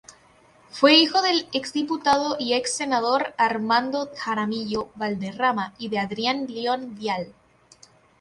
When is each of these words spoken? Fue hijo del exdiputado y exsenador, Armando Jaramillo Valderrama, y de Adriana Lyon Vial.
Fue 0.71 0.95
hijo 0.95 1.21
del 1.21 1.47
exdiputado 1.53 2.35
y 2.39 2.53
exsenador, 2.53 3.35
Armando 3.37 4.09
Jaramillo 4.17 4.89
Valderrama, 4.95 5.75
y 5.77 5.89
de 5.89 5.99
Adriana 5.99 6.41
Lyon 6.47 6.95
Vial. 6.95 7.31